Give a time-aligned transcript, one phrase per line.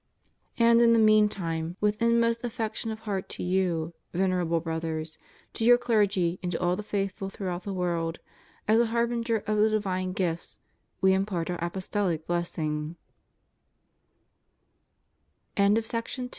[0.57, 5.19] And in the meantime, with inmost affection of heart to you, Venerable Brothers,
[5.53, 8.17] to your clergy and to all the faithful throughout the world,
[8.67, 10.57] as a harbinger of the divine gifts,
[11.01, 11.51] We impart